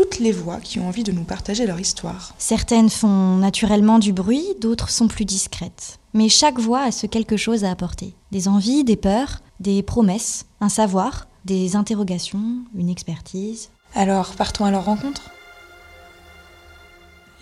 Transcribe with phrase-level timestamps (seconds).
[0.00, 2.32] toutes les voix qui ont envie de nous partager leur histoire.
[2.38, 5.98] Certaines font naturellement du bruit, d'autres sont plus discrètes.
[6.14, 8.14] Mais chaque voix a ce quelque chose à apporter.
[8.32, 13.68] Des envies, des peurs, des promesses, un savoir, des interrogations, une expertise.
[13.94, 15.30] Alors, partons à leur rencontre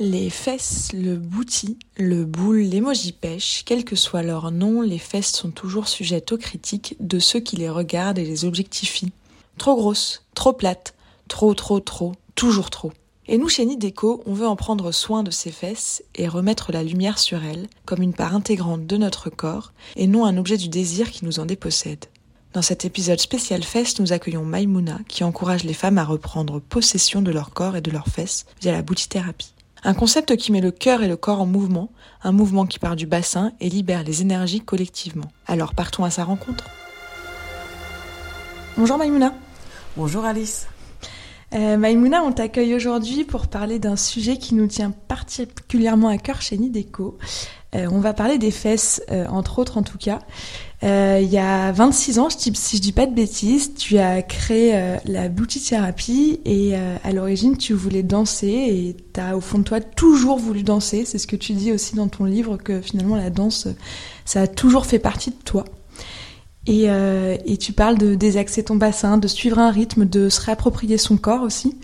[0.00, 5.32] les fesses, le bouti, le boule, l'émoji pêche, quel que soit leur nom, les fesses
[5.32, 9.10] sont toujours sujettes aux critiques de ceux qui les regardent et les objectifient.
[9.58, 10.94] Trop grosses, trop plates,
[11.28, 12.92] trop, trop, trop, toujours trop.
[13.30, 16.82] Et nous, chez Nideco, on veut en prendre soin de ces fesses et remettre la
[16.82, 20.68] lumière sur elles comme une part intégrante de notre corps et non un objet du
[20.68, 22.06] désir qui nous en dépossède.
[22.54, 27.20] Dans cet épisode spécial fesses, nous accueillons Maimouna qui encourage les femmes à reprendre possession
[27.20, 29.52] de leur corps et de leurs fesses via la boutithérapie.
[29.84, 31.90] Un concept qui met le cœur et le corps en mouvement,
[32.22, 35.30] un mouvement qui part du bassin et libère les énergies collectivement.
[35.46, 36.64] Alors partons à sa rencontre.
[38.78, 39.34] Bonjour Maïmouna.
[39.96, 40.66] Bonjour Alice.
[41.54, 46.42] Euh, Maïmouna, on t'accueille aujourd'hui pour parler d'un sujet qui nous tient particulièrement à cœur
[46.42, 47.18] chez Nideco.
[47.74, 50.20] Euh, on va parler des fesses, euh, entre autres en tout cas.
[50.84, 54.96] Euh, il y a 26 ans, si je dis pas de bêtises, tu as créé
[55.04, 59.64] la Booty Thérapie et à l'origine tu voulais danser et tu as au fond de
[59.64, 61.04] toi toujours voulu danser.
[61.04, 63.68] C'est ce que tu dis aussi dans ton livre que finalement la danse,
[64.24, 65.64] ça a toujours fait partie de toi.
[66.68, 66.86] Et,
[67.46, 71.16] et tu parles de désaxer ton bassin, de suivre un rythme, de se réapproprier son
[71.16, 71.78] corps aussi.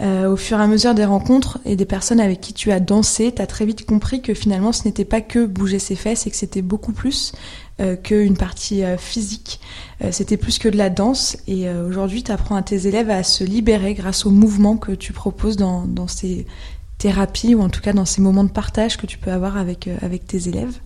[0.00, 3.32] au fur et à mesure des rencontres et des personnes avec qui tu as dansé,
[3.34, 6.30] tu as très vite compris que finalement ce n'était pas que bouger ses fesses et
[6.30, 7.32] que c'était beaucoup plus.
[7.80, 9.58] Euh, qu'une partie euh, physique.
[10.04, 11.38] Euh, c'était plus que de la danse.
[11.46, 15.14] Et aujourd'hui, tu apprends à tes élèves à se libérer grâce au mouvement que tu
[15.14, 16.46] proposes dans, dans ces
[16.98, 19.88] thérapies ou en tout cas dans ces moments de partage que tu peux avoir avec,
[20.02, 20.78] avec tes élèves.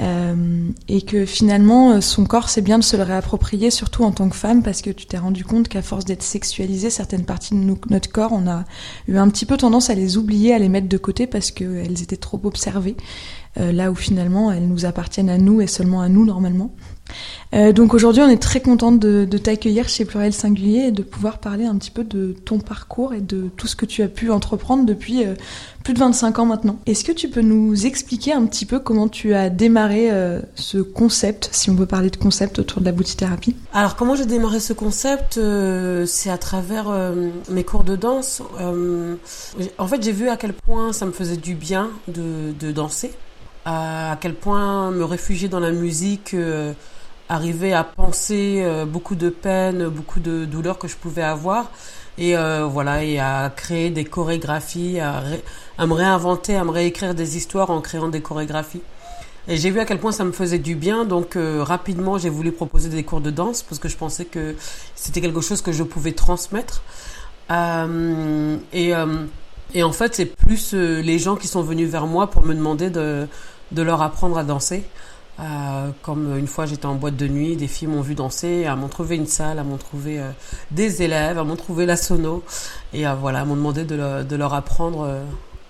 [0.00, 4.30] Euh, et que finalement son corps c'est bien de se le réapproprier surtout en tant
[4.30, 7.76] que femme parce que tu t'es rendu compte qu'à force d'être sexualisée certaines parties de
[7.90, 8.64] notre corps on a
[9.08, 12.02] eu un petit peu tendance à les oublier à les mettre de côté parce qu'elles
[12.02, 12.96] étaient trop observées
[13.58, 16.72] euh, là où finalement elles nous appartiennent à nous et seulement à nous normalement.
[17.52, 21.38] Euh, donc aujourd'hui, on est très contente de, t'accueillir chez Pluriel Singulier et de pouvoir
[21.38, 24.30] parler un petit peu de ton parcours et de tout ce que tu as pu
[24.30, 25.34] entreprendre depuis euh,
[25.82, 26.78] plus de 25 ans maintenant.
[26.86, 30.78] Est-ce que tu peux nous expliquer un petit peu comment tu as démarré euh, ce
[30.78, 34.60] concept, si on peut parler de concept autour de la boutithérapie Alors comment j'ai démarré
[34.60, 35.40] ce concept
[36.06, 36.92] C'est à travers
[37.48, 38.42] mes cours de danse.
[39.78, 43.12] en fait, j'ai vu à quel point ça me faisait du bien de danser
[43.64, 46.34] à quel point me réfugier dans la musique
[47.30, 51.70] euh, arrivait à penser euh, beaucoup de peine, beaucoup de douleurs que je pouvais avoir
[52.18, 55.22] et euh, voilà et à créer des chorégraphies, à,
[55.78, 58.82] à, me réinventer, à me réécrire des histoires en créant des chorégraphies.
[59.48, 62.52] Et j'ai vu à quel point ça me faisait du bien, donc rapidement j'ai voulu
[62.52, 64.54] proposer des cours de danse parce que je pensais que
[64.94, 66.82] c'était quelque chose que je pouvais transmettre.
[67.50, 68.92] et
[69.72, 72.90] et en fait, c'est plus les gens qui sont venus vers moi pour me demander
[72.90, 73.28] de,
[73.72, 74.84] de leur apprendre à danser.
[75.40, 78.76] Euh, comme une fois j'étais en boîte de nuit, des filles m'ont vu danser, elles
[78.76, 80.30] m'ont trouvé une salle, elles m'ont trouvé euh,
[80.70, 82.42] des élèves, elles m'ont trouvé la sono,
[82.92, 85.08] et euh, voilà, elles m'ont demandé de, de, leur apprendre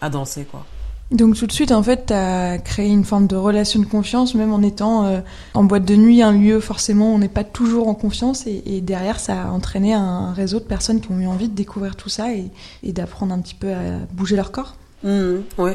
[0.01, 0.65] à danser, quoi.
[1.13, 4.35] Donc tout de suite, en fait, tu as créé une forme de relation de confiance,
[4.37, 5.23] même en étant
[5.55, 8.81] en boîte de nuit, un lieu, forcément, on n'est pas toujours en confiance, et, et,
[8.81, 12.09] derrière, ça a entraîné un réseau de personnes qui ont eu envie de découvrir tout
[12.09, 12.51] ça et,
[12.85, 14.77] et d'apprendre un petit peu à bouger leur corps.
[15.03, 15.73] Mmh, oui.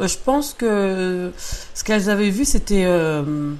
[0.00, 1.32] Euh, je pense que
[1.74, 3.52] ce qu'elles avaient vu, c'était euh,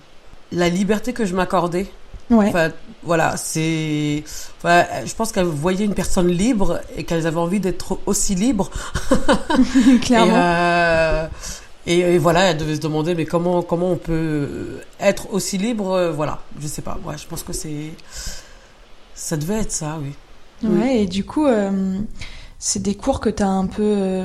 [0.52, 1.86] la liberté que je m'accordais.
[2.30, 2.48] Ouais.
[2.48, 2.70] Enfin,
[3.02, 4.24] voilà, c'est.
[4.58, 8.70] Enfin, je pense qu'elles voyaient une personne libre et qu'elles avaient envie d'être aussi libres.
[10.02, 10.34] Clairement.
[10.34, 11.26] Euh,
[11.86, 16.12] et, et, voilà, elles devaient se demander, mais comment comment on peut être aussi libre
[16.16, 16.98] Voilà, je sais pas.
[17.04, 17.92] Ouais, je pense que c'est.
[19.14, 20.12] Ça devait être ça, oui.
[20.66, 21.46] Ouais, et du coup,
[22.58, 24.24] c'est des cours que tu as un peu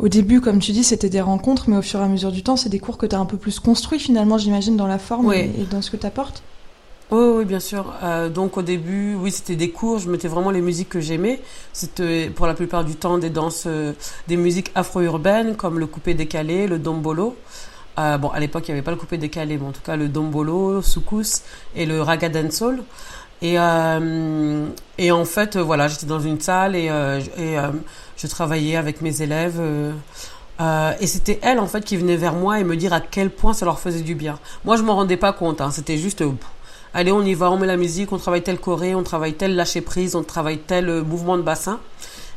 [0.00, 2.42] au début, comme tu dis, c'était des rencontres, mais au fur et à mesure du
[2.42, 4.98] temps, c'est des cours que tu as un peu plus construits finalement, j'imagine, dans la
[4.98, 6.42] forme et, dans ce que tu apportes.
[7.10, 7.92] Oui, oui, bien sûr.
[8.02, 9.98] Euh, donc au début, oui, c'était des cours.
[9.98, 11.40] Je mettais vraiment les musiques que j'aimais.
[11.74, 13.92] C'était pour la plupart du temps des danses, euh,
[14.26, 17.36] des musiques afro-urbaines comme le coupé décalé, le dombolo.
[17.98, 19.96] Euh, bon, à l'époque, il n'y avait pas le coupé décalé, mais en tout cas
[19.96, 21.42] le dombolo, soukous
[21.74, 22.82] et le raga dancehall.
[23.42, 24.66] Et, euh,
[24.98, 26.86] et en fait, voilà, j'étais dans une salle et,
[27.38, 27.56] et
[28.16, 29.60] je travaillais avec mes élèves
[30.60, 33.30] Euh, et c'était elle en fait qui venait vers moi et me dire à quel
[33.30, 34.38] point ça leur faisait du bien.
[34.64, 35.70] Moi je m'en rendais pas compte, hein.
[35.70, 36.32] c'était juste euh,
[36.92, 39.56] allez on y va, on met la musique, on travaille tel choré, on travaille tel
[39.56, 41.80] lâcher prise, on travaille tel euh, mouvement de bassin.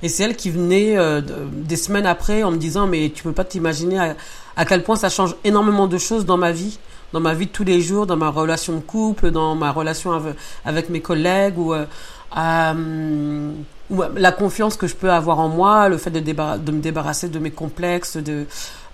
[0.01, 3.45] Et c'est elle qui venait des semaines après en me disant mais tu peux pas
[3.45, 4.15] t'imaginer à,
[4.57, 6.77] à, quel point ça change énormément de choses dans ma vie,
[7.13, 10.11] dans ma vie de tous les jours, dans ma relation de couple, dans ma relation
[10.65, 11.73] avec, mes collègues ou
[12.33, 17.39] la confiance que je peux avoir en moi, le fait de, de me débarrasser de
[17.39, 18.45] mes complexes, de,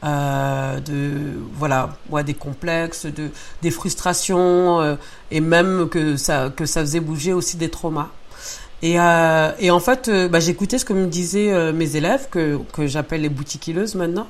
[0.04, 1.12] euh, de
[1.56, 3.30] voilà, ouais, des complexes, de
[3.62, 4.95] des frustrations euh,
[5.31, 8.10] et même que ça que ça faisait bouger aussi des traumas.
[8.81, 12.27] Et, euh, et en fait, euh, bah, j'écoutais ce que me disaient euh, mes élèves
[12.31, 14.27] que que j'appelle les boutiquilleuses maintenant.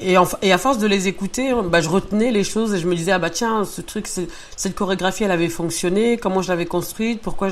[0.00, 2.96] Et, et à force de les écouter, bah, je retenais les choses et je me
[2.96, 7.22] disais ah bah tiens ce truc cette chorégraphie elle avait fonctionné, comment je l'avais construite,
[7.22, 7.48] pourquoi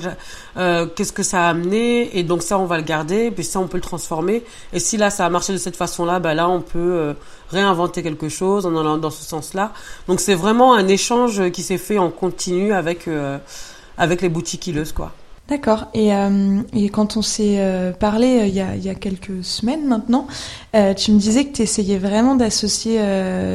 [0.57, 3.61] euh, qu'est-ce que ça a amené et donc ça on va le garder, puis ça
[3.61, 4.43] on peut le transformer
[4.73, 7.15] et si là ça a marché de cette façon-là, bah là on peut euh,
[7.51, 9.73] réinventer quelque chose en allant dans ce sens-là.
[10.09, 13.39] Donc c'est vraiment un échange qui s'est fait en continu avec euh,
[13.97, 15.13] avec les boutiquilleuses quoi.
[15.49, 15.87] D'accord.
[15.93, 18.55] Et, euh, et, quand on s'est euh, parlé euh, il,
[18.85, 20.27] y a, quelques semaines maintenant,
[20.97, 22.99] tu me disais que tu essayais vraiment d'associer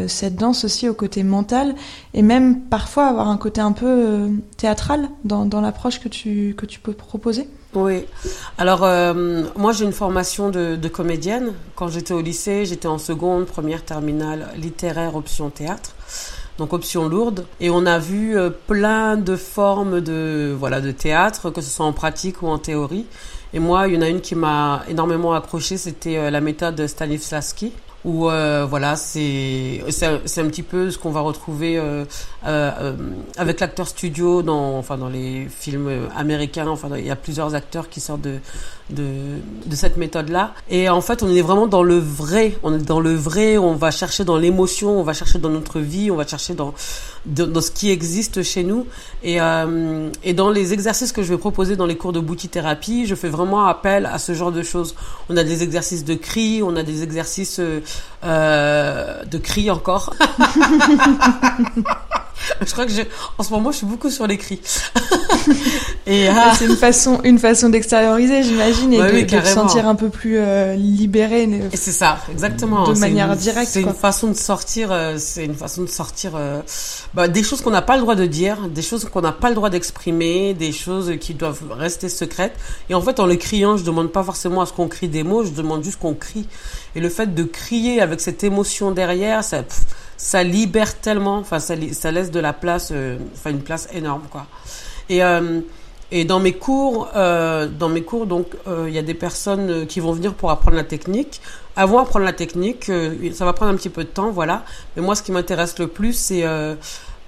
[0.08, 1.74] cette danse aussi au côté mental
[2.14, 6.66] et même parfois avoir un côté un peu théâtral dans, dans l'approche que tu, que
[6.66, 7.50] tu peux proposer.
[7.74, 8.06] Oui.
[8.58, 8.82] Alors,
[9.56, 11.54] moi, j'ai une formation de, de comédienne.
[11.76, 15.96] Quand j'étais au lycée, j'étais en seconde, première terminale littéraire option théâtre
[16.58, 17.46] donc option lourde.
[17.60, 21.86] Et on a vu euh, plein de formes de voilà de théâtre, que ce soit
[21.86, 23.06] en pratique ou en théorie.
[23.54, 26.76] Et moi, il y en a une qui m'a énormément accroché, c'était euh, la méthode
[26.76, 27.72] de Stanislavski
[28.08, 32.06] où euh, voilà c'est c'est un petit peu ce qu'on va retrouver euh,
[32.46, 32.96] euh,
[33.38, 37.90] avec l'acteur studio dans enfin dans les films américains enfin il y a plusieurs acteurs
[37.90, 38.40] qui sortent de
[38.90, 42.58] de, de cette méthode là et en fait on est vraiment dans le vrai.
[42.64, 43.58] On est dans le vrai.
[43.58, 45.00] On va chercher dans l'émotion.
[45.00, 46.12] On va chercher dans notre vie.
[46.12, 46.74] On va chercher dans
[47.26, 48.86] dans, ce qui existe chez nous.
[49.24, 49.38] Et
[50.24, 53.16] et dans les exercices que je vais proposer dans les cours de boutique thérapie je
[53.16, 54.96] fais vraiment appel à ce genre de choses.
[55.30, 56.62] On a des exercices de cri.
[56.64, 57.60] On a des exercices
[58.24, 60.14] euh, de cris encore.
[62.66, 63.02] je crois que je,
[63.38, 64.62] en ce moment, je suis beaucoup sur les cris.
[66.08, 66.54] et ah.
[66.58, 70.76] c'est une façon, une façon d'extérioriser, j'imagine, et de, se sentir un peu plus euh,
[70.76, 71.50] libéré.
[71.74, 72.88] C'est ça, exactement.
[72.88, 73.70] De manière directe.
[73.72, 74.92] C'est une façon de sortir.
[74.92, 76.34] Euh, c'est une façon de sortir
[77.14, 79.50] bah, des choses qu'on n'a pas le droit de dire, des choses qu'on n'a pas
[79.50, 82.56] le droit d'exprimer, des choses qui doivent rester secrètes.
[82.90, 85.24] Et en fait, en le criant, je demande pas forcément à ce qu'on crie des
[85.24, 86.48] mots, je demande juste qu'on crie.
[86.96, 89.64] Et le fait de crier avec cette émotion derrière, ça,
[90.18, 94.46] ça libère tellement, enfin, ça, laisse de la place, euh, enfin, une place énorme, quoi.
[95.10, 95.62] Et, euh,
[96.12, 100.00] et dans mes cours, euh, dans mes cours, donc, il y a des personnes qui
[100.00, 101.42] vont venir pour apprendre la technique.
[101.76, 102.92] Avant d'apprendre la technique,
[103.34, 104.64] ça va prendre un petit peu de temps, voilà.
[104.96, 106.46] Mais moi, ce qui m'intéresse le plus, c'est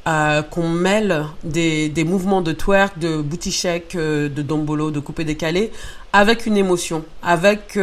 [0.05, 3.51] qu'on mêle des, des, mouvements de twerk, de booty
[3.93, 5.71] de dombolo, de coupé décalé,
[6.13, 7.77] avec une émotion, avec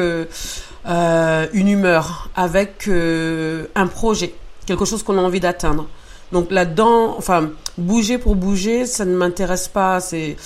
[0.88, 4.32] euh, une humeur, avec euh, un projet,
[4.66, 5.86] quelque chose qu'on a envie d'atteindre.
[6.32, 10.00] Donc là-dedans, enfin, bouger pour bouger, ça ne m'intéresse pas.
[10.00, 10.36] C'est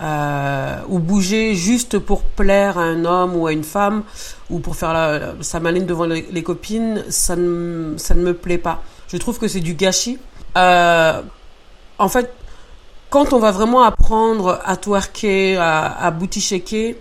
[0.00, 4.02] euh, ou bouger juste pour plaire à un homme ou à une femme
[4.50, 8.58] ou pour faire la, sa maline devant les, copines, ça ne, ça ne me plaît
[8.58, 8.82] pas.
[9.08, 10.18] Je trouve que c'est du gâchis.
[10.56, 11.20] Euh,
[11.98, 12.32] en fait,
[13.10, 16.94] quand on va vraiment apprendre à twerker, à, à booty shaker,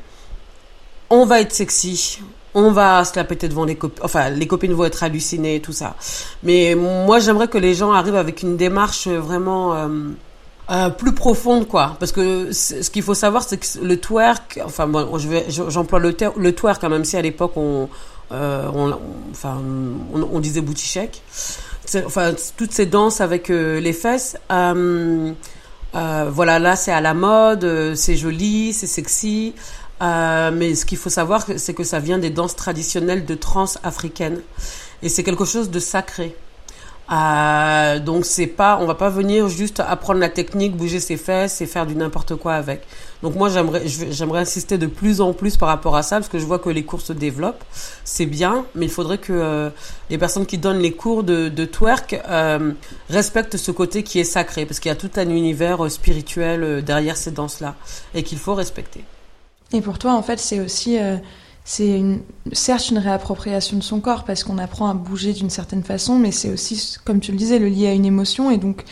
[1.09, 2.21] on va être sexy
[2.55, 5.73] on va se la péter devant les copines, enfin les copines vont être hallucinées, tout
[5.73, 5.95] ça.
[6.43, 9.87] Mais moi j'aimerais que les gens arrivent avec une démarche vraiment euh,
[10.71, 11.97] euh, plus profonde, quoi.
[11.99, 15.17] Parce que ce qu'il faut savoir, c'est que le twerk, enfin bon,
[15.47, 17.89] j'emploie le, le twerk, quand hein, même si à l'époque on,
[18.31, 18.93] euh, on,
[19.31, 19.57] enfin
[20.13, 21.21] on, disait booty shake.
[22.05, 24.37] Enfin toutes ces danses avec les fesses.
[24.49, 29.53] voilà, là c'est à la mode, c'est joli, c'est sexy.
[30.01, 33.65] Euh, mais ce qu'il faut savoir, c'est que ça vient des danses traditionnelles de trans
[33.83, 34.41] africaines.
[35.01, 36.35] Et c'est quelque chose de sacré.
[37.11, 41.59] Euh, donc c'est pas, on va pas venir juste apprendre la technique, bouger ses fesses
[41.59, 42.81] et faire du n'importe quoi avec.
[43.21, 46.39] Donc moi j'aimerais, j'aimerais insister de plus en plus par rapport à ça parce que
[46.39, 47.63] je vois que les cours se développent,
[48.05, 49.69] c'est bien, mais il faudrait que euh,
[50.09, 52.71] les personnes qui donnent les cours de, twerk euh,
[53.09, 57.17] respectent ce côté qui est sacré parce qu'il y a tout un univers spirituel derrière
[57.17, 57.75] ces danses là
[58.15, 59.03] et qu'il faut respecter.
[59.73, 61.17] Et pour toi, en fait, c'est aussi, euh,
[61.65, 62.01] c'est
[62.51, 66.31] certes une réappropriation de son corps parce qu'on apprend à bouger d'une certaine façon, mais
[66.31, 68.51] c'est aussi, comme tu le disais, le lié à une émotion.
[68.51, 68.83] Et donc,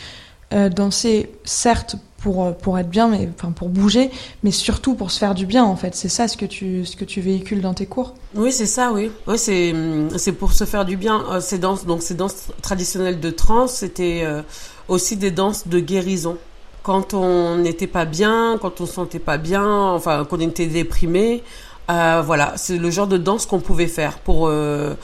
[0.52, 4.10] euh, danser, certes, pour pour être bien, mais enfin pour bouger,
[4.42, 5.94] mais surtout pour se faire du bien en fait.
[5.94, 8.14] C'est ça ce que tu ce que tu véhicules dans tes cours.
[8.34, 9.10] Oui, c'est ça, oui.
[9.26, 9.74] Oui, c'est
[10.16, 11.24] c'est pour se faire du bien.
[11.30, 14.42] Euh, ces danses, donc ces danses traditionnelles de trance, c'était euh,
[14.88, 16.38] aussi des danses de guérison.
[16.82, 21.42] Quand on n'était pas bien, quand on se sentait pas bien, enfin qu'on était déprimé,
[21.90, 24.94] euh, voilà, c'est le genre de danse qu'on pouvait faire pour euh,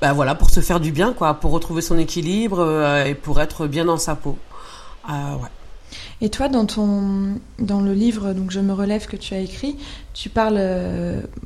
[0.00, 3.40] bah, voilà, pour se faire du bien, quoi, pour retrouver son équilibre euh, et pour
[3.40, 4.38] être bien dans sa peau.
[5.08, 5.48] Ouais.
[6.20, 9.76] Et toi, dans, ton, dans le livre donc Je me relève que tu as écrit,
[10.14, 10.62] tu parles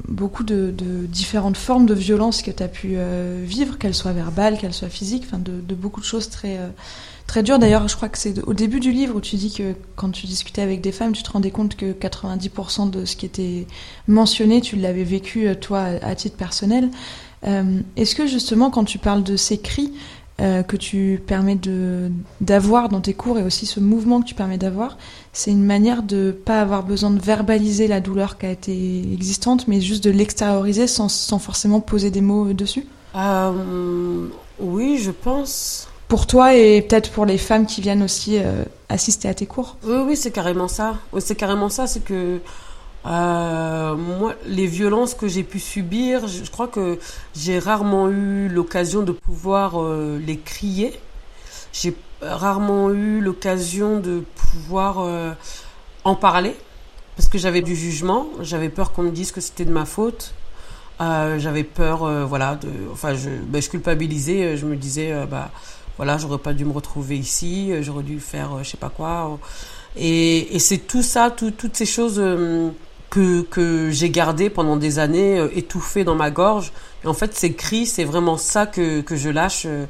[0.06, 0.72] beaucoup de,
[1.08, 2.98] différentes formes de violence que tu as pu
[3.42, 6.60] vivre, qu'elles soient verbales, qu'elles soient physiques, de, beaucoup de choses très,
[7.26, 7.58] très dures.
[7.58, 10.26] D'ailleurs, je crois que c'est au début du livre où tu dis que quand tu
[10.26, 13.66] discutais avec des femmes, tu te rendais compte que 90% de ce qui était
[14.08, 16.90] mentionné, tu l'avais vécu toi à, titre personnel.
[17.96, 19.92] Est-ce que justement, quand tu parles de ces cris,
[20.38, 21.58] euh, que tu permets
[22.42, 24.98] d'avoir dans tes cours et aussi ce mouvement que tu permets d'avoir,
[25.32, 29.66] c'est une manière de pas avoir besoin de verbaliser la douleur qui a été existante,
[29.66, 32.84] mais juste de l'extérioriser sans, sans forcément poser des mots dessus?
[33.14, 34.28] Euh,
[34.60, 35.88] Oui, je pense.
[36.08, 39.76] Pour toi et peut-être pour les femmes qui viennent aussi euh, assister à tes cours
[39.84, 40.96] Oui, oui, c'est carrément ça.
[41.18, 42.40] C'est carrément ça, c'est que
[43.06, 46.98] euh, moi, les violences que j'ai pu subir, je, crois que
[47.36, 50.98] j'ai rarement eu l'occasion de pouvoir euh, les crier.
[51.72, 55.32] J'ai rarement eu l'occasion de pouvoir euh,
[56.04, 56.56] en parler
[57.16, 60.34] parce que j'avais du jugement, j'avais peur qu'on me dise que c'était de ma faute.
[60.98, 65.50] J'avais peur, voilà, de, enfin, je, ben, je culpabilisais, je me disais, bah,
[65.96, 69.38] voilà, j'aurais pas dû me retrouver ici, j'aurais dû faire, je sais pas quoi.
[69.96, 72.20] Et, et c'est tout ça, tout, toutes ces choses
[73.10, 76.72] que, que j'ai gardé pendant des années euh, étouffé dans ma gorge.
[77.04, 79.86] Et en fait, ces cris, c'est vraiment ça que, que je lâche, euh,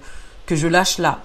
[0.46, 1.22] que je lâche là.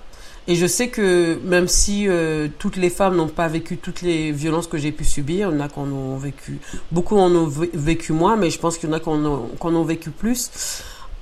[0.48, 4.32] Et je sais que même si euh, toutes les femmes n'ont pas vécu toutes les
[4.32, 6.60] violences que j'ai pu subir, il y en a qui en ont vécu,
[6.92, 9.50] beaucoup en ont vécu moins, mais je pense qu'il y en a qui en ont,
[9.50, 10.50] qui en ont vécu plus.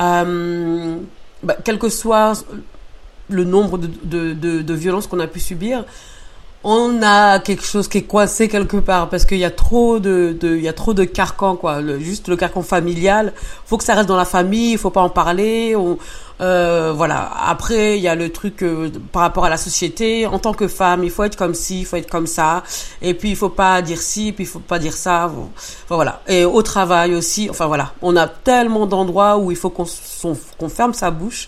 [0.02, 0.98] Euh,
[1.44, 2.46] bah, quel que soit
[3.30, 5.86] le nombre de, de, de, de violences qu'on a pu subir,
[6.64, 10.36] on a quelque chose qui est coincé quelque part parce qu'il y a trop de,
[10.38, 11.82] de il y a trop de carcans quoi.
[12.00, 13.34] Juste le carcan familial
[13.66, 15.98] faut que ça reste dans la famille il faut pas en parler on,
[16.42, 17.32] euh, voilà.
[17.48, 20.68] Après il y a le truc euh, par rapport à la société en tant que
[20.68, 22.64] femme il faut être comme ci il faut être comme ça
[23.02, 26.22] et puis il faut pas dire ci puis il faut pas dire ça enfin, voilà.
[26.28, 27.94] Et au travail aussi enfin voilà.
[28.02, 29.86] On a tellement d'endroits où il faut qu'on
[30.58, 31.48] qu'on ferme sa bouche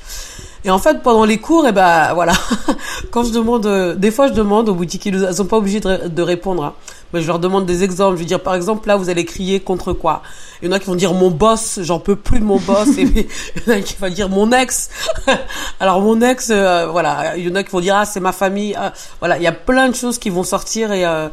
[0.63, 2.33] et en fait, pendant les cours, et eh ben voilà,
[3.11, 6.07] quand je demande, euh, des fois je demande aux boutiques, ils sont pas obligés de,
[6.07, 6.63] de répondre.
[6.63, 6.73] Hein.
[7.13, 8.15] Mais je leur demande des exemples.
[8.15, 10.21] Je vais dire, par exemple, là, vous allez crier contre quoi?
[10.61, 12.87] Il y en a qui vont dire mon boss, j'en peux plus de mon boss.
[12.97, 13.27] il y
[13.69, 14.89] en a qui vont dire mon ex.
[15.79, 17.35] Alors mon ex, euh, voilà.
[17.37, 18.75] Il y en a qui vont dire ah c'est ma famille.
[18.77, 21.27] Ah, voilà, il y a plein de choses qui vont sortir et euh,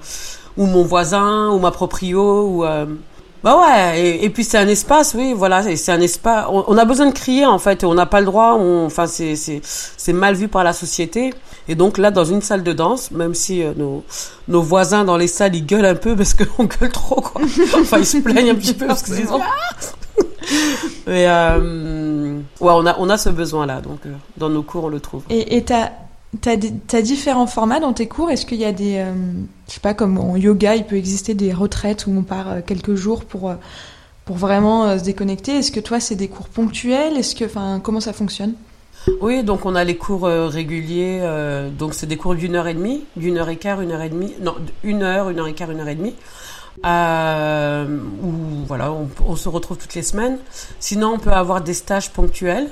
[0.57, 2.87] ou mon voisin ou ma proprio ou euh,
[3.45, 6.47] bah ouais, et, et puis c'est un espace, oui, voilà, c'est un espace.
[6.51, 8.57] On, on, a besoin de crier en fait, on n'a pas le droit.
[8.59, 11.33] On, enfin, c'est c'est c'est mal vu par la société.
[11.69, 14.03] Et donc là, dans une salle de danse, même si euh, nos
[14.49, 17.41] nos voisins dans les salles ils gueulent un peu parce qu'on gueule trop, quoi.
[17.81, 19.41] enfin, ils se plaignent un petit peu parce qu'ils ont.
[21.07, 24.85] Mais euh, ouais, on a on a ce besoin là, donc euh, dans nos cours
[24.85, 25.23] on le trouve.
[25.31, 25.91] Et et t'as
[26.43, 26.57] T'as,
[26.93, 28.31] as différents formats dans tes cours?
[28.31, 29.15] Est-ce qu'il y a des, euh,
[29.67, 32.61] je sais pas, comme en yoga, il peut exister des retraites où on part euh,
[32.65, 33.55] quelques jours pour, euh,
[34.27, 35.53] pour vraiment euh, se déconnecter?
[35.53, 37.17] Est-ce que toi, c'est des cours ponctuels?
[37.17, 38.53] Est-ce que, enfin, comment ça fonctionne?
[39.23, 41.21] Oui, donc on a les cours euh, réguliers.
[41.23, 44.03] Euh, donc c'est des cours d'une heure et demie, d'une heure et quart, une heure
[44.03, 44.35] et demie.
[44.43, 44.55] Non,
[44.85, 46.15] une heure, une heure et quart, une heure et demie.
[48.23, 48.93] où voilà,
[49.27, 50.39] on se retrouve toutes les semaines.
[50.81, 52.69] Sinon, on peut avoir des stages ponctuels,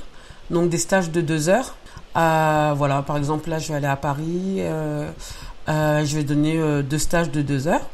[0.51, 1.75] donc des stages de deux heures.
[2.17, 4.57] Euh, voilà, par exemple, là, je vais aller à Paris.
[4.59, 5.11] Euh,
[5.69, 7.89] euh, je vais donner deux stages de deux heures.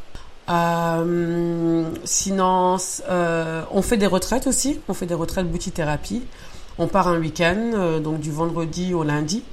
[2.04, 2.76] sinon,
[3.70, 4.80] on fait des retraites aussi.
[4.88, 6.22] On fait des retraites boutique-thérapie.
[6.78, 9.44] On part un week-end, donc du vendredi au lundi.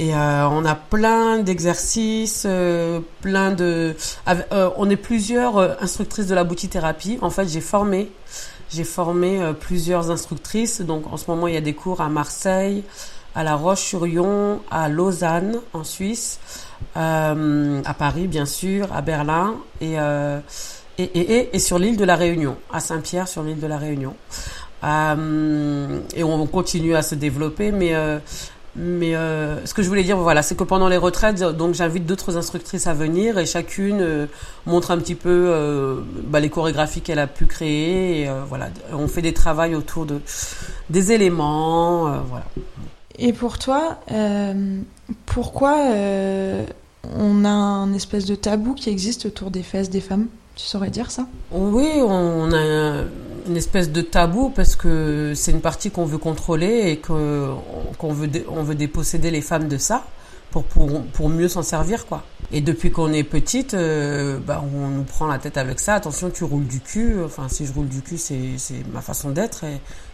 [0.00, 3.96] Et euh, on a plein d'exercices, euh, plein de.
[4.28, 7.18] Euh, on est plusieurs instructrices de la boutique-thérapie.
[7.20, 8.12] En fait, j'ai formé,
[8.70, 10.80] j'ai formé plusieurs instructrices.
[10.82, 12.84] Donc, en ce moment, il y a des cours à Marseille,
[13.38, 16.40] à La Roche-sur-Yon, à Lausanne en Suisse,
[16.96, 20.40] euh, à Paris bien sûr, à Berlin et, euh,
[20.98, 24.16] et, et, et, sur l'île de la Réunion, à Saint-Pierre sur l'île de la Réunion.
[24.82, 27.94] Euh, et on continue à se développer, mais
[28.74, 32.36] mais ce que je voulais dire, voilà, c'est que pendant les retraites, donc j'invite d'autres
[32.36, 34.28] instructrices à venir et chacune
[34.66, 38.22] montre un petit peu euh, bah, les chorégraphies qu'elle a pu créer.
[38.22, 40.20] Et, voilà, on fait des travaux autour de
[40.90, 42.24] des éléments.
[43.18, 44.80] Et pour toi, euh,
[45.26, 46.64] pourquoi euh,
[47.16, 50.26] on a un espèce de tabou qui existe autour des fesses des femmes?
[50.54, 51.26] Tu saurais dire ça?
[51.50, 53.04] Oui, on a
[53.48, 58.74] une espèce de tabou parce que c'est une partie qu'on veut contrôler et qu'on veut,
[58.74, 60.04] déposséder les femmes de ça
[60.50, 62.24] pour, mieux s'en servir, quoi.
[62.50, 65.94] Et depuis qu'on est petite, euh, bah, on nous prend la tête avec ça.
[65.94, 67.16] Attention, tu roules du cul.
[67.24, 68.56] Enfin, si je roule du cul, c'est
[68.92, 69.64] ma façon d'être.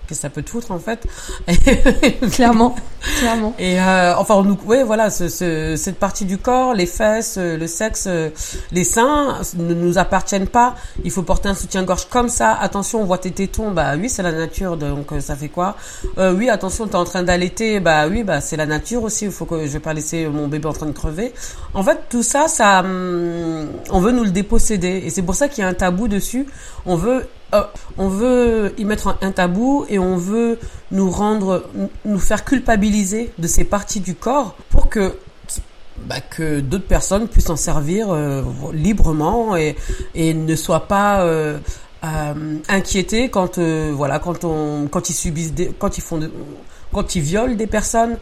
[0.08, 1.06] Que ça peut te foutre en fait.
[2.32, 2.74] clairement,
[3.18, 3.54] clairement.
[3.58, 7.56] Et euh, enfin, nous, oui, voilà, ce, ce, cette partie du corps, les fesses, euh,
[7.56, 8.30] le sexe, euh,
[8.72, 10.74] les seins, ne nous appartiennent pas.
[11.04, 12.54] Il faut porter un soutien-gorge comme ça.
[12.54, 15.76] Attention, on voit tes tétons, bah oui, c'est la nature, donc euh, ça fait quoi?
[16.18, 19.26] Euh, Oui, attention, t'es en train d'allaiter, bah oui, bah c'est la nature aussi.
[19.26, 21.32] Il faut que je vais pas laisser mon bébé en train de crever.
[21.74, 25.48] En fait, tout ça, ça, hum, on veut nous le déposséder, et c'est pour ça
[25.48, 26.46] qu'il y a un tabou dessus.
[26.86, 27.26] On veut
[27.98, 30.58] on veut y mettre un tabou et on veut
[30.90, 31.64] nous rendre,
[32.04, 35.16] nous faire culpabiliser de ces parties du corps pour que
[36.06, 39.76] bah, que d'autres personnes puissent en servir euh, librement et,
[40.16, 41.58] ne soient pas euh,
[42.68, 46.30] inquiétées quand voilà quand on quand ils subissent des, quand ils font de,
[46.94, 48.16] quand ils violent des personnes,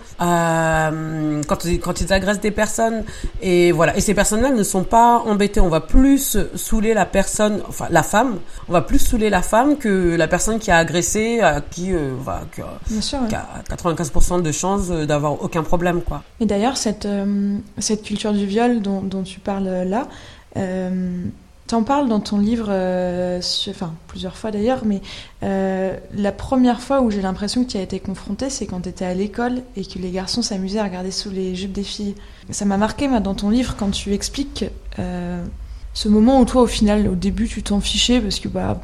[1.53, 3.05] euh, quand, quand ils agressent des personnes.
[3.41, 3.97] Et voilà.
[3.97, 5.61] Et ces personnes-là ne sont pas embêtées.
[5.61, 9.77] On va plus saouler la personne, enfin la femme, on va plus saouler la femme
[9.77, 14.89] que la personne qui a agressé, à qui, euh, va, qui, a 95% de chances
[14.89, 16.03] d'avoir aucun problème.
[16.03, 16.23] Quoi.
[16.41, 20.09] Et d'ailleurs, cette, euh, cette culture du viol dont, dont tu parles là,
[20.57, 21.25] euh,
[21.73, 25.01] T'en parles dans ton livre, euh, enfin plusieurs fois d'ailleurs, mais
[25.43, 28.91] euh, la première fois où j'ai l'impression que tu as été confrontée, c'est quand tu
[28.91, 32.15] étais à l'école et que les garçons s'amusaient à regarder sous les jupes des filles.
[32.51, 34.67] Ça m'a marqué moi, dans ton livre quand tu expliques
[34.99, 35.43] euh,
[35.95, 38.79] ce moment où toi au final, au début, tu t'en fichais parce que bah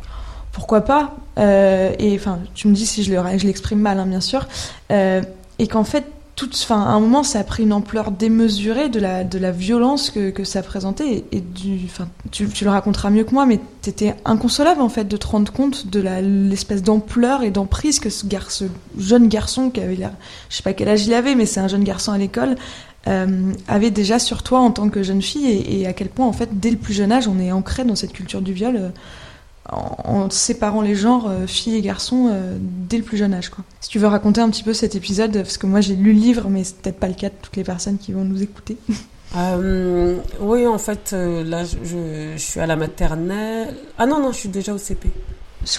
[0.53, 3.13] pourquoi pas Et enfin, tu me dis si je
[3.47, 4.49] l'exprime mal, hein, bien sûr,
[4.89, 6.07] et qu'en fait
[6.53, 10.11] enfin, à un moment, ça a pris une ampleur démesurée de la, de la violence
[10.11, 11.25] que, que ça présentait.
[11.33, 11.89] Et, du,
[12.31, 15.53] tu, tu, le raconteras mieux que moi, mais t'étais inconsolable en fait de te rendre
[15.53, 18.65] compte de l'espèce d'ampleur et d'emprise que ce, ce,
[18.99, 20.13] jeune garçon qui avait l'air,
[20.51, 22.57] je sais pas quel âge il avait, mais c'est un jeune garçon à l'école,
[23.07, 26.27] euh, avait déjà sur toi en tant que jeune fille et, et, à quel point
[26.27, 28.77] en fait dès le plus jeune âge on est ancré dans cette culture du viol.
[28.77, 28.89] Euh,
[29.71, 33.51] en, séparant les genres euh, filles et garçons euh, dès le plus jeune âge.
[33.51, 33.65] Quoi.
[33.81, 36.21] Si tu veux raconter un petit peu cet épisode, parce que moi j'ai lu le
[36.21, 38.77] livre, mais c'est peut-être pas le cas de toutes les personnes qui vont nous écouter.
[39.37, 43.77] Euh, oui, en fait, là, je, je, suis à la maternelle.
[43.99, 45.11] Ah non, non, je suis déjà au CP.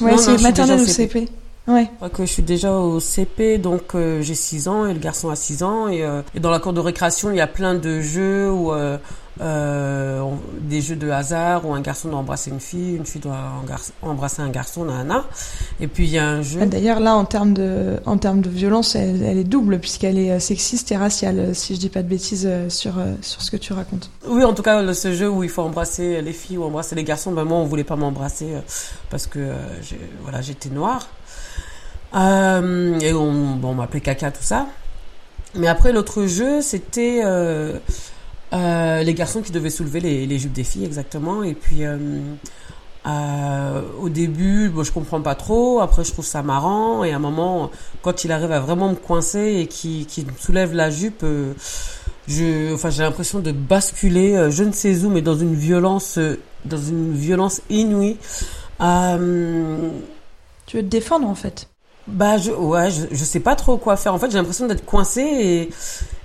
[0.02, 1.28] Ouais, c'est maternelle ou CP.
[1.67, 1.89] Ouais.
[2.13, 5.63] que je suis déjà au CP, donc j'ai 6 ans et le garçon a 6
[5.63, 5.88] ans.
[5.89, 8.99] Et, et, dans la cour de récréation, il y a plein de jeux où euh,
[9.39, 13.38] des jeux de hasard où un garçon doit embrasser une fille, une fille doit
[14.02, 15.25] embrasser un garçon, nana.
[15.80, 16.65] Et puis il y a un jeu.
[16.65, 20.32] D'ailleurs là, en termes de, en termes de violence, elle, elle est double puisqu'elle est
[20.32, 23.58] euh, sexiste et raciale, si je dis pas de bêtises euh, sur sur ce que
[23.58, 24.10] tu racontes.
[24.28, 27.04] Oui, en tout cas, ce jeu où il faut embrasser les filles ou embrasser les
[27.04, 28.47] garçons, ben moi on voulait pas m'embrasser
[29.10, 29.39] parce que
[30.23, 31.08] voilà j'étais noire.
[32.13, 32.17] et
[33.13, 34.67] on, bon, on m'appelait caca tout ça.
[35.56, 37.80] Mais après l'autre jeu, c'était euh,
[38.51, 41.43] les garçons qui devaient soulever les, les, jupes des filles, exactement.
[41.43, 41.97] Et puis, euh,
[43.07, 45.79] euh, au début, bon, je comprends pas trop.
[45.79, 47.03] Après, je trouve ça marrant.
[47.03, 50.73] Et à un moment, quand il arrive à vraiment me coincer et qu'il me soulève
[50.73, 51.53] la jupe, euh,
[52.27, 56.19] je, enfin, j'ai l'impression de basculer, euh, je ne sais où, mais dans une violence,
[56.65, 58.17] dans une violence inouïe.
[58.79, 61.67] tu veux te défendre, en fait?
[62.07, 64.83] Bah je ouais je, je sais pas trop quoi faire en fait j'ai l'impression d'être
[64.83, 65.69] coincé et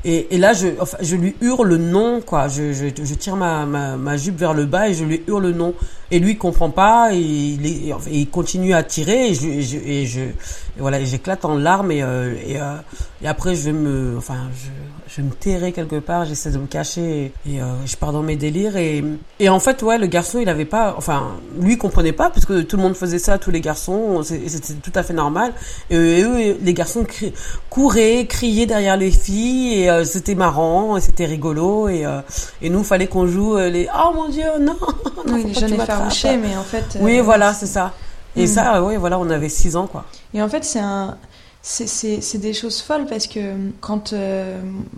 [0.05, 2.49] et, et là, je, enfin, je lui hurle non, quoi.
[2.49, 5.49] Je, je, je tire ma, ma, ma, jupe vers le bas et je lui hurle
[5.51, 5.75] non.
[6.11, 7.15] Et lui, il comprend pas.
[7.15, 10.21] Et il, est, il continue à tirer et je, et je, et je
[10.77, 12.77] voilà, j'éclate en larmes et, euh, et, euh,
[13.23, 16.25] et, après, je me, enfin, je, je me terrer quelque part.
[16.27, 18.77] J'essaie de me cacher et, euh, je pars dans mes délires.
[18.77, 19.03] Et,
[19.41, 22.67] et en fait, ouais, le garçon, il avait pas, enfin, lui, il comprenait pas puisque
[22.67, 24.23] tout le monde faisait ça, tous les garçons.
[24.23, 25.55] C'était tout à fait normal.
[25.91, 27.07] Et, eux, les garçons
[27.71, 32.21] couraient, criaient derrière les filles et euh, c'était marrant, c'était rigolo et, euh,
[32.63, 34.77] et nous fallait qu'on joue euh, les oh mon dieu non,
[35.27, 37.93] non oui, les jeunes effarouchés mais en fait oui voilà c'est ça.
[38.37, 38.49] Et hmm.
[38.49, 40.05] ça oui voilà on avait 6 ans quoi.
[40.33, 41.17] Et en fait c'est un
[41.63, 44.15] c'est des choses folles parce que quand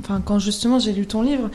[0.01, 1.49] enfin quand justement j'ai lu ton livre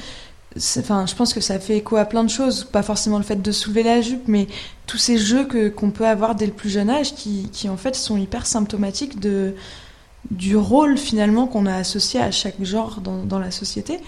[0.77, 2.63] enfin je pense que ça fait écho à plein de choses.
[2.63, 4.47] Pas forcément le fait de soulever la jupe mais
[4.87, 7.77] tous ces jeux que qu'on peut avoir dès le plus jeune âge qui qui en
[7.77, 9.53] fait sont hyper symptomatiques de
[10.29, 13.99] du rôle finalement qu'on a associé à chaque genre dans, la société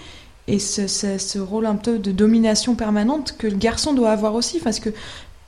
[0.46, 4.60] et ce, ce, rôle un peu de domination permanente que le garçon doit avoir aussi
[4.60, 4.90] parce que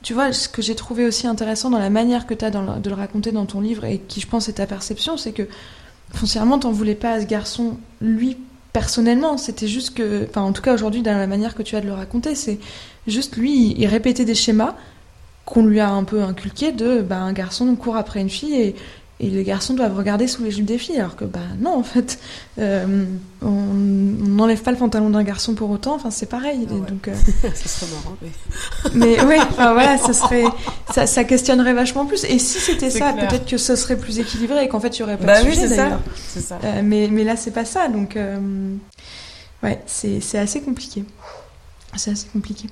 [0.03, 2.89] tu vois ce que j'ai trouvé aussi intéressant dans la manière que tu as de
[2.89, 5.47] le raconter dans ton livre et qui je pense est ta perception c'est que
[6.13, 8.37] foncièrement t'en voulais pas à ce garçon lui
[8.77, 9.37] personnellement.
[9.37, 11.87] C'était juste que, enfin, en tout cas aujourd'hui, dans la manière que tu as de
[11.87, 12.59] le raconter, c'est
[13.07, 14.75] juste lui, il répétait des schémas
[15.45, 18.75] qu'on lui a un peu inculqués de, bah, un garçon court après une fille et
[19.19, 21.83] et les garçons doivent regarder sous les jupes des filles, alors que bah non en
[21.83, 22.19] fait,
[22.59, 23.05] euh,
[23.41, 25.95] on n'enlève pas le pantalon d'un garçon pour autant.
[25.95, 26.67] Enfin c'est pareil.
[26.69, 26.79] Ah ouais.
[26.81, 27.15] Donc, euh...
[27.55, 28.15] ça serait marrant.
[28.93, 30.43] Mais, mais oui, enfin voilà, ça serait,
[30.93, 32.25] ça, ça, questionnerait vachement plus.
[32.25, 35.03] Et si c'était ça, peut-être que ce serait plus équilibré et qu'en fait il y
[35.03, 36.01] aurait pas bah de oui, sujet d'ailleurs.
[36.63, 38.37] Euh, mais mais là c'est pas ça, donc euh,
[39.63, 41.03] ouais, c'est assez compliqué.
[41.95, 42.67] C'est assez compliqué.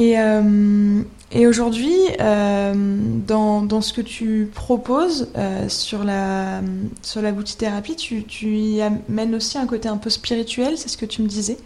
[0.00, 6.62] Et, euh, et aujourd'hui, euh, dans, dans, ce que tu proposes euh, sur, la,
[7.02, 10.96] sur la boutithérapie, tu, tu y amènes aussi un côté un peu spirituel, c'est ce
[10.96, 11.58] que tu me disais.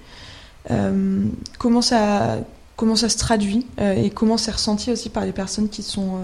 [1.59, 2.39] Comment, ça,
[2.75, 6.23] comment ça se traduit et comment c'est ressenti aussi par les personnes qui sont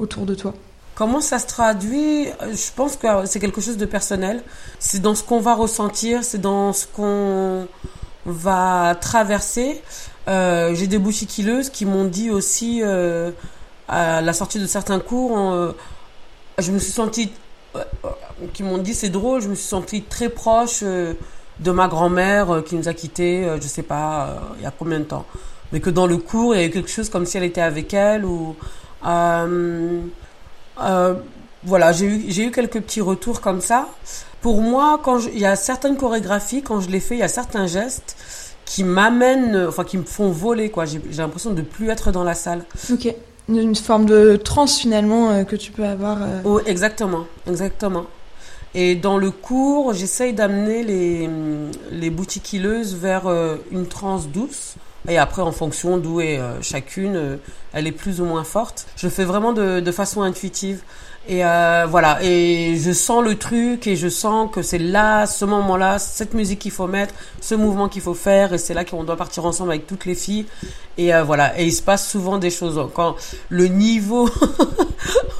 [0.00, 0.52] autour de toi?
[0.96, 2.24] Comment ça se traduit?
[2.40, 4.42] Je pense que c'est quelque chose de personnel.
[4.80, 7.68] C'est dans ce qu'on va ressentir, c'est dans ce qu'on
[8.26, 9.80] va traverser.
[10.28, 13.30] Euh, j'ai des bouchiquilleuses qui m'ont dit aussi euh,
[13.88, 15.72] à la sortie de certains cours, euh,
[16.58, 17.30] je me suis sentie,
[18.52, 22.74] qui m'ont dit c'est drôle, je me suis sentie très proche de ma grand-mère qui
[22.74, 25.26] nous a quittés, je sais pas, il y a combien de temps,
[25.72, 27.60] mais que dans le cours il y a eu quelque chose comme si elle était
[27.60, 28.56] avec elle ou
[31.66, 33.88] voilà, j'ai eu j'ai eu quelques petits retours comme ça.
[34.46, 37.26] Pour moi, quand il y a certaines chorégraphies, quand je les fais, il y a
[37.26, 38.16] certains gestes
[38.64, 40.84] qui m'amènent, enfin qui me font voler quoi.
[40.84, 42.64] J'ai l'impression de plus être dans la salle.
[42.92, 43.12] Ok.
[43.48, 46.22] Une forme de transe finalement euh, que tu peux avoir.
[46.22, 46.42] Euh...
[46.44, 48.04] Oh, exactement, exactement.
[48.76, 51.28] Et dans le cours, j'essaye d'amener les,
[51.90, 54.74] les boutiquilleuses vers euh, une transe douce.
[55.08, 57.38] Et après, en fonction d'où est chacune,
[57.72, 58.86] elle est plus ou moins forte.
[58.96, 60.82] Je le fais vraiment de, de façon intuitive.
[61.28, 65.44] Et euh, voilà, et je sens le truc et je sens que c'est là, ce
[65.44, 69.02] moment-là, cette musique qu'il faut mettre, ce mouvement qu'il faut faire, et c'est là qu'on
[69.02, 70.46] doit partir ensemble avec toutes les filles.
[70.98, 72.80] Et euh, voilà, et il se passe souvent des choses.
[72.94, 73.16] Quand
[73.48, 74.30] le niveau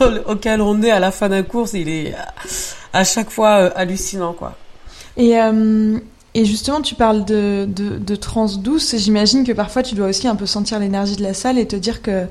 [0.26, 2.14] auquel on est à la fin d'un cours, il est
[2.92, 4.56] à chaque fois euh, hallucinant, quoi.
[5.16, 5.36] Et
[6.36, 10.28] et justement, tu parles de, de, de trans douce, j'imagine que parfois tu dois aussi
[10.28, 12.26] un peu sentir l'énergie de la salle et te dire que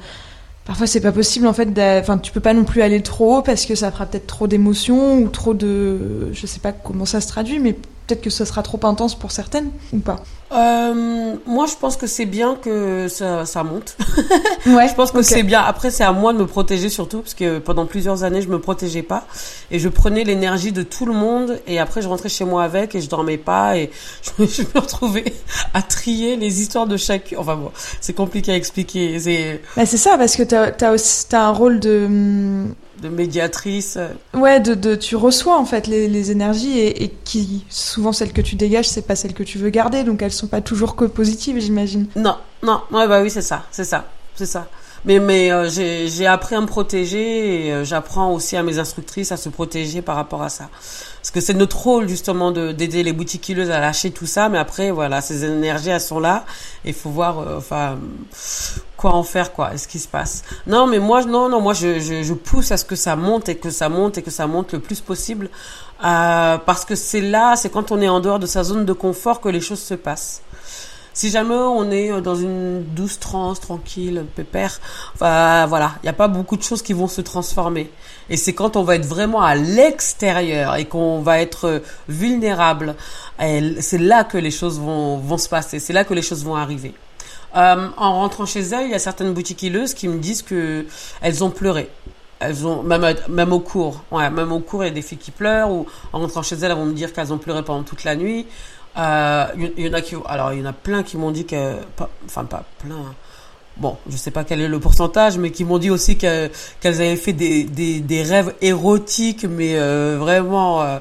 [0.66, 3.42] parfois c'est pas possible en fait enfin tu peux pas non plus aller trop haut
[3.42, 7.22] parce que ça fera peut-être trop d'émotions ou trop de je sais pas comment ça
[7.22, 11.66] se traduit mais peut-être que ce sera trop intense pour certaines ou pas euh, moi,
[11.66, 13.98] je pense que c'est bien que ça, ça monte.
[14.68, 15.28] ouais, je pense que okay.
[15.28, 15.62] c'est bien.
[15.62, 18.60] Après, c'est à moi de me protéger surtout, parce que pendant plusieurs années, je me
[18.60, 19.26] protégeais pas
[19.72, 21.60] et je prenais l'énergie de tout le monde.
[21.68, 23.90] Et après, je rentrais chez moi avec et je dormais pas et
[24.22, 25.34] je me, je me retrouvais
[25.74, 27.38] à trier les histoires de chacun.
[27.40, 29.20] Enfin bon, c'est compliqué à expliquer.
[29.20, 29.62] C'est.
[29.76, 32.68] Bah, ça, parce que t'as as un rôle de
[33.02, 33.98] de médiatrice.
[34.34, 38.34] Ouais, de, de, tu reçois en fait les, les énergies et, et, qui souvent celles
[38.34, 40.96] que tu dégages, c'est pas celles que tu veux garder, donc elles sont pas toujours
[40.96, 42.08] que positives, j'imagine.
[42.16, 44.06] Non, non, ouais bah oui c'est ça, c'est ça,
[44.36, 44.68] c'est ça.
[45.06, 49.32] Mais mais euh, j'ai appris à me protéger et euh, j'apprends aussi à mes instructrices
[49.32, 50.70] à se protéger par rapport à ça.
[51.22, 54.58] Parce que c'est notre rôle justement de d'aider les boutiquilleuses à lâcher tout ça, mais
[54.58, 56.46] après voilà, ces énergies elles sont là
[56.86, 57.98] et faut voir euh, enfin
[58.98, 60.44] quoi en faire quoi, est-ce qui se passe.
[60.66, 63.48] Non, mais moi non non, moi je, je je pousse à ce que ça monte
[63.50, 65.50] et que ça monte et que ça monte le plus possible
[66.04, 68.94] euh, parce que c'est là, c'est quand on est en dehors de sa zone de
[68.94, 70.42] confort que les choses se passent.
[71.16, 74.82] Si jamais on est dans une douce transe, tranquille, pépère,
[75.14, 77.90] enfin, voilà, il n'y a pas beaucoup de choses qui vont se transformer.
[78.30, 82.96] Et c'est quand on va être vraiment à l'extérieur et qu'on va être vulnérable,
[83.40, 86.58] c'est là que les choses vont, vont se passer, c'est là que les choses vont
[86.58, 86.94] arriver.
[87.56, 90.86] Euh, en rentrant chez elles, il y a certaines boutiquilleuses qui me disent que
[91.22, 91.90] elles ont pleuré.
[92.40, 95.18] Elles ont même même au cours, ouais, même au cours, il y a des filles
[95.18, 97.84] qui pleurent ou en rentrant chez elles, elles vont me dire qu'elles ont pleuré pendant
[97.84, 98.46] toute la nuit.
[98.98, 99.46] Il euh,
[99.78, 101.76] y, y, en a qui, alors il y en a plein qui m'ont dit que,
[101.98, 103.14] pas, enfin pas plein.
[103.78, 107.18] Bon, je sais pas quel est le pourcentage, mais qui m'ont dit aussi qu'elles avaient
[107.18, 110.82] fait des, des, des, rêves érotiques, mais euh, vraiment.
[110.82, 111.00] Euh...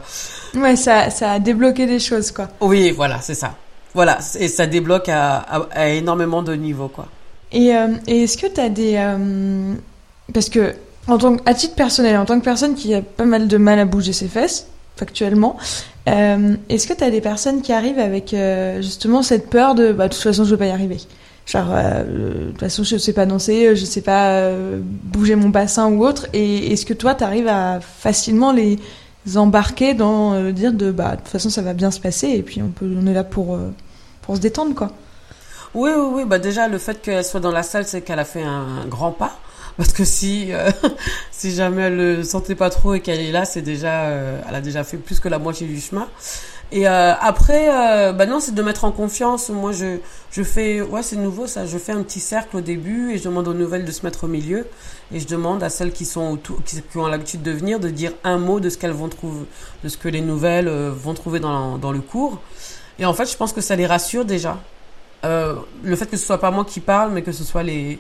[0.57, 2.49] Ouais, ça, ça a débloqué des choses, quoi.
[2.61, 3.55] Oui, voilà, c'est ça.
[3.95, 7.07] Voilà, et ça débloque à, à, à, énormément de niveaux, quoi.
[7.53, 8.97] Et, euh, et est-ce que tu as des.
[8.97, 9.75] euh,
[10.33, 10.75] parce que,
[11.07, 13.57] en tant que, à titre personnel, en tant que personne qui a pas mal de
[13.57, 15.57] mal à bouger ses fesses, factuellement,
[16.09, 19.93] euh, est-ce que tu as des personnes qui arrivent avec euh, justement cette peur de
[19.93, 20.99] bah, de toute façon je vais pas y arriver?
[21.47, 25.49] Genre, euh, de toute façon je sais pas danser, je sais pas euh, bouger mon
[25.49, 28.79] bassin ou autre, et est-ce que toi tu arrives à facilement les
[29.37, 32.43] embarquer dans le dire de bah de toute façon ça va bien se passer et
[32.43, 33.59] puis on, peut, on est là pour,
[34.23, 34.93] pour se détendre quoi?
[35.75, 38.25] Oui, oui, oui, bah déjà le fait qu'elle soit dans la salle c'est qu'elle a
[38.25, 39.39] fait un grand pas
[39.77, 40.71] parce que si euh,
[41.31, 44.55] si jamais elle le sentait pas trop et qu'elle est là, c'est déjà euh, elle
[44.55, 46.09] a déjà fait plus que la moitié du chemin.
[46.73, 49.49] Et euh, après, euh, bah non, c'est de mettre en confiance.
[49.49, 49.99] Moi, je,
[50.33, 51.67] je fais, ouais, c'est nouveau ça.
[51.67, 54.25] Je fais un petit cercle au début et je demande aux nouvelles de se mettre
[54.25, 54.67] au milieu.
[55.13, 58.13] Et je demande à celles qui sont autour, qui, ont l'habitude de venir, de dire
[58.25, 59.47] un mot de ce qu'elles vont trouver,
[59.85, 62.41] de ce que les nouvelles euh, vont trouver dans, dans le cours.
[62.99, 64.59] Et en fait, je pense que ça les rassure déjà.
[65.25, 67.99] Euh, le fait que ce soit pas moi qui parle, mais que ce soit les,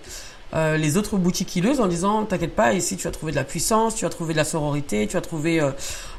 [0.54, 3.96] euh, les autres boutiquilleuses en disant t'inquiète pas ici tu as trouvé de la puissance
[3.96, 5.70] tu as trouvé de la sororité tu as trouvé euh,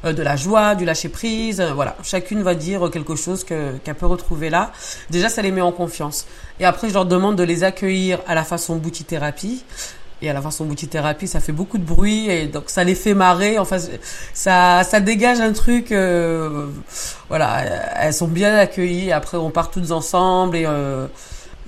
[0.04, 1.96] euh, de la joie du lâcher prise voilà.
[2.02, 4.72] Chacune va dire quelque chose que qu'elle peut retrouver là.
[5.10, 6.26] Déjà ça les met en confiance.
[6.60, 9.64] Et après je leur demande de les accueillir à la façon boutithérapie
[10.20, 13.14] et à la façon boutithérapie ça fait beaucoup de bruit et donc ça les fait
[13.14, 13.58] marrer.
[13.58, 13.78] Enfin
[14.34, 15.94] ça ça dégage un truc
[17.28, 17.64] voilà.
[18.00, 19.12] Elles sont bien accueillies.
[19.12, 20.66] Après on part toutes ensemble et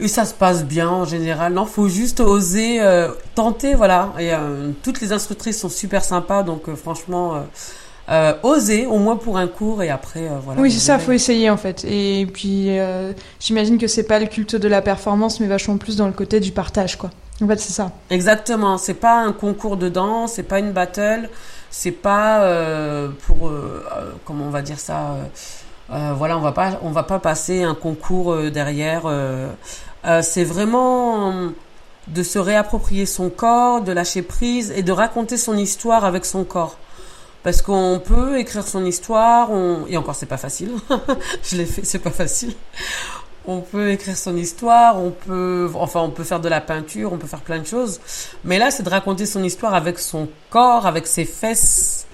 [0.00, 1.52] et ça se passe bien en général.
[1.52, 4.12] Non, faut juste oser euh, tenter, voilà.
[4.18, 7.44] Et euh, toutes les instructrices sont super sympas, donc euh, franchement,
[8.42, 10.60] oser au moins pour un cours et après, voilà.
[10.60, 11.84] Oui, c'est ça, faut essayer en fait.
[11.84, 12.70] Et puis,
[13.40, 16.40] j'imagine que c'est pas le culte de la performance, mais vachement plus dans le côté
[16.40, 17.10] du partage, quoi.
[17.42, 17.92] En fait, c'est ça.
[18.10, 18.78] Exactement.
[18.78, 21.28] C'est pas un concours de danse, c'est pas une battle,
[21.70, 22.48] c'est pas
[23.26, 23.52] pour,
[24.24, 25.16] comment on va dire ça.
[25.90, 29.02] voilà, on va pas, on va pas passer un concours derrière.
[29.04, 29.48] Euh,
[30.22, 31.52] c'est vraiment
[32.08, 36.44] de se réapproprier son corps, de lâcher prise et de raconter son histoire avec son
[36.44, 36.76] corps.
[37.42, 39.86] Parce qu'on peut écrire son histoire, on...
[39.88, 40.72] et encore c'est pas facile,
[41.42, 42.54] je l'ai fait, c'est pas facile.
[43.46, 47.16] On peut écrire son histoire, on peut, enfin on peut faire de la peinture, on
[47.16, 48.00] peut faire plein de choses.
[48.44, 52.06] Mais là c'est de raconter son histoire avec son corps, avec ses fesses.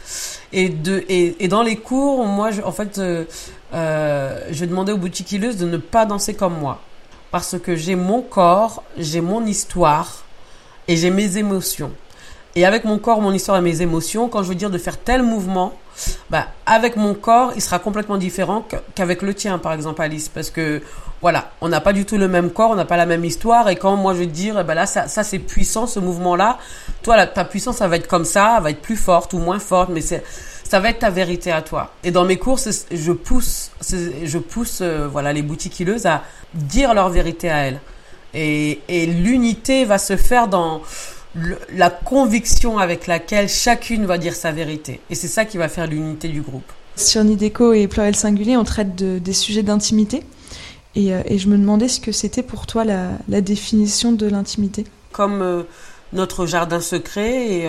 [0.53, 3.25] Et, de, et, dans les cours, moi je, en fait, euh,
[3.73, 6.81] euh, je demandais aux boutiquilleuses de ne pas danser comme moi
[7.35, 10.23] parce que j'ai mon corps, j'ai mon histoire
[10.87, 11.91] et j'ai mes émotions.
[12.55, 14.97] Et avec mon corps, mon histoire et mes émotions, quand je veux dire de faire
[14.97, 15.73] tel mouvement,
[16.31, 20.29] bah, avec mon corps, il sera complètement différent qu'avec le tien, par exemple, Alice.
[20.29, 20.81] Parce que,
[21.23, 23.69] voilà, on n'a pas du tout le même corps, on n'a pas la même histoire.
[23.69, 26.59] Et quand moi je te dire, eh ben là, ça, ça c'est puissant, ce mouvement-là.
[27.03, 29.59] Toi, ta puissance, ça va être comme ça, elle va être plus forte ou moins
[29.59, 30.23] forte, mais c'est,
[30.75, 31.93] ça va être ta vérité à toi.
[32.03, 33.71] Et dans mes courses, je pousse,
[34.25, 37.81] je pousse euh, voilà les boutiquilleuses à dire leur vérité à elles.
[38.35, 40.83] Et, et l'unité va se faire dans
[41.73, 44.99] la conviction avec laquelle chacune va dire sa vérité.
[45.11, 46.73] Et c'est ça qui va faire l'unité du groupe.
[46.97, 50.25] Sur Nideco et Pluriel Singulier, on traite de, des sujets d'intimité.
[50.97, 54.27] Et, euh, et, je me demandais ce que c'était pour toi la, la définition de
[54.27, 54.87] l'intimité.
[55.13, 55.63] Comme euh,
[56.13, 57.69] notre jardin secret, et,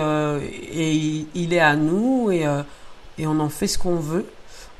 [0.74, 2.44] et, il est à nous, et
[3.18, 4.26] et on en fait ce qu'on veut.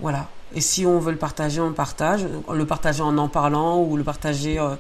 [0.01, 0.29] Voilà.
[0.55, 2.27] Et si on veut le partager, on le partage.
[2.53, 4.75] Le partager en en parlant ou le partager euh,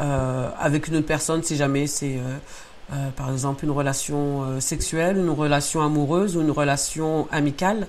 [0.00, 2.18] euh, avec une autre personne si jamais c'est
[2.92, 7.88] euh, par exemple une relation sexuelle, une relation amoureuse ou une relation amicale.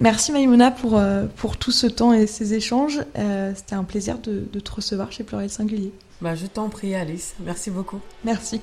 [0.00, 1.02] Merci Maïmouna pour,
[1.36, 3.00] pour tout ce temps et ces échanges.
[3.54, 5.92] C'était un plaisir de, de, te recevoir chez Pluriel Singulier.
[6.22, 7.34] Bah, je t'en prie Alice.
[7.40, 8.00] Merci beaucoup.
[8.24, 8.62] Merci.